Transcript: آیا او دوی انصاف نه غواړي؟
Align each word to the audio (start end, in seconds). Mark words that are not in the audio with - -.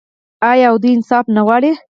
آیا 0.49 0.67
او 0.71 0.77
دوی 0.83 0.91
انصاف 0.95 1.25
نه 1.35 1.41
غواړي؟ 1.45 1.71